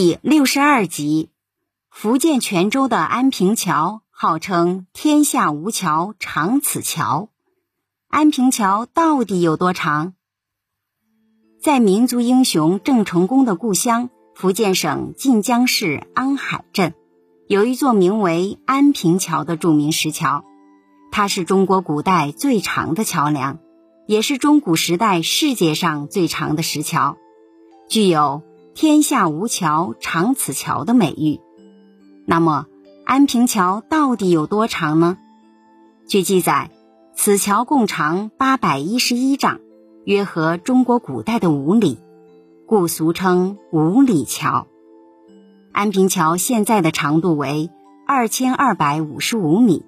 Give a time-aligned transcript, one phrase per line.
[0.00, 1.28] 第六十二集，
[1.90, 7.30] 福建泉州的安平桥号称“天下无桥，长此桥”。
[8.06, 10.12] 安平桥到底有多长？
[11.60, 16.94] 在民族英雄郑成功的故乡福建省晋江市安海镇，
[17.48, 20.44] 有一座名为安平桥的著名石桥，
[21.10, 23.58] 它是中国古代最长的桥梁，
[24.06, 27.16] 也是中古时代世界上最长的石桥，
[27.88, 28.44] 具有。
[28.80, 31.40] 天下无桥，长此桥的美誉。
[32.26, 32.66] 那么，
[33.04, 35.18] 安平桥到底有多长呢？
[36.06, 36.70] 据记载，
[37.12, 39.58] 此桥共长八百一十一丈，
[40.04, 41.98] 约合中国古代的五里，
[42.68, 44.68] 故俗称五里桥。
[45.72, 47.70] 安平桥现在的长度为
[48.06, 49.84] 二千二百五十五米，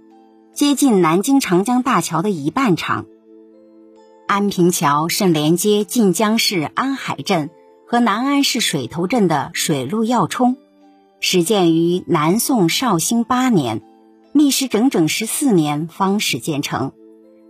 [0.52, 3.06] 接近南京长江大桥的一半长。
[4.26, 7.50] 安平桥是连接晋江市安海镇。
[7.90, 10.58] 和南安市水头镇的水路要冲，
[11.18, 13.82] 始建于南宋绍兴八年，
[14.32, 16.92] 历时整整十四年方始建成，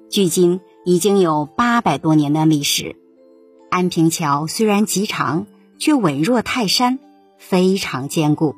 [0.08, 2.96] 距今已经有八百多年的历史。
[3.68, 5.46] 安平桥虽然极长，
[5.78, 7.00] 却稳若泰山，
[7.36, 8.54] 非常坚固，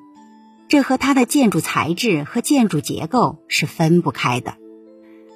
[0.69, 4.55] 这和它的建筑材质和建筑结构是分不开的。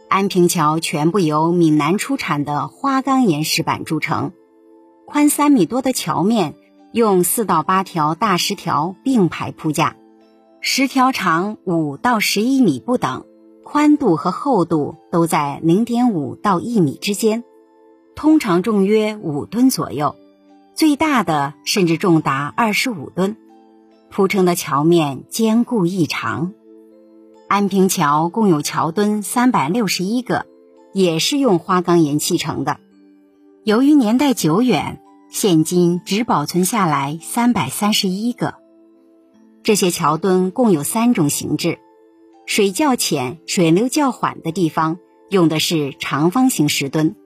[0.08, 4.30] 安平桥全部由闽南出产的花岗岩石板筑成。
[5.06, 6.56] 宽三米多的桥面，
[6.92, 9.94] 用四到八条大石条并排铺架，
[10.60, 13.24] 石条长五到十一米不等，
[13.64, 17.44] 宽度和厚度都在零点五到一米之间，
[18.16, 20.16] 通常重约五吨左右，
[20.74, 23.36] 最大的甚至重达二十五吨。
[24.10, 26.52] 铺成的桥面坚固异常。
[27.48, 30.46] 安平桥共有桥墩三百六十一个，
[30.92, 32.78] 也是用花岗岩砌成的。
[33.66, 38.54] 由于年代久远，现今只保存下来三百三十一个。
[39.64, 41.80] 这些桥墩共有三种形制：
[42.46, 44.98] 水较浅、水流较缓的地方
[45.30, 47.16] 用的是长方形石墩；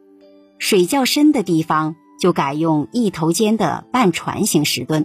[0.58, 5.02] 水较深的地方就改用一头尖的半船形石墩；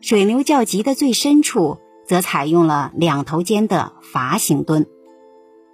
[0.00, 4.86] 水流较急的最深处则采用了两头尖的筏形墩。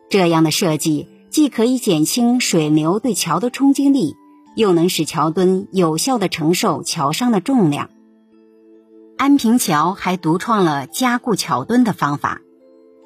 [0.08, 4.16] 这样的设计既可以减轻水流对桥的冲击力。
[4.54, 7.90] 又能使桥墩有效地承受桥上的重量。
[9.16, 12.40] 安平桥还独创了加固桥墩的方法，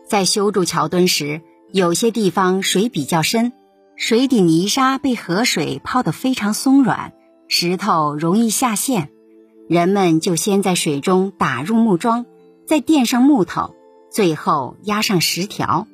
[0.08, 3.52] 在修筑桥墩时，有些地方水比较深，
[3.96, 7.12] 水底泥沙被河水泡得非常松软，
[7.48, 9.10] 石头容易下陷，
[9.68, 12.26] 人们就先在水中打入木桩，
[12.66, 13.74] 再垫上木头，
[14.10, 15.88] 最后压上石条。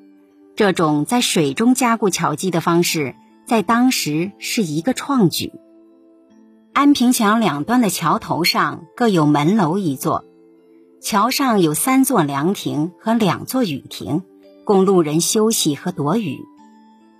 [0.54, 3.14] 这种在水中加固桥基的方式。
[3.50, 5.52] 在当时是一个创举。
[6.72, 10.24] 安平桥两端的桥头上各有门楼一座，
[11.02, 14.22] 桥上有三座凉亭和两座雨亭，
[14.64, 16.38] 供路人休息和躲雨。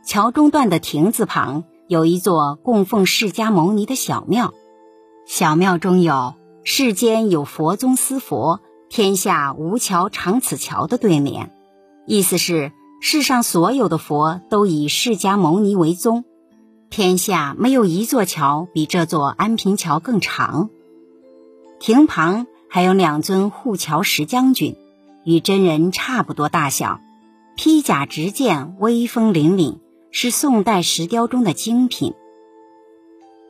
[0.07, 4.55] 桥中段的亭子旁有一座供奉释迦牟尼的小庙，
[5.27, 11.53] 小庙中有“世间有佛宗思佛，天下无桥长此桥”的对联，
[12.07, 12.71] 意思是。
[13.03, 16.25] 世上所有的佛都以释迦牟尼为宗，
[16.91, 20.69] 天下没有一座桥比这座安平桥更长。
[21.79, 24.77] 亭旁还有两尊护桥石将军，
[25.25, 27.01] 与真人差不多大小，
[27.57, 29.79] 披甲执剑，威风凛凛，
[30.11, 32.13] 是宋代石雕中的精品。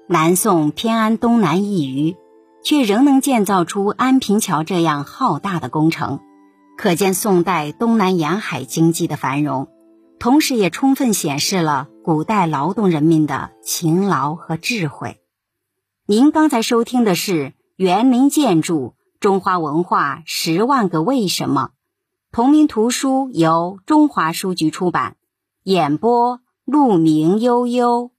[0.06, 2.16] 南宋偏安东南一隅，
[2.62, 6.21] 却仍能建造出安平桥这样浩大的工程。
[6.80, 9.68] 可见宋代东南沿海经济的繁荣，
[10.18, 15.20] 同时也充分显示了古代劳动人民的勤劳和智慧。
[16.06, 21.68] 您刚才收听的是《园林建筑：中华文化十万个为什么》，
[22.32, 25.16] 同名图书由中华书局出版，
[25.62, 28.10] 演播陆明悠悠。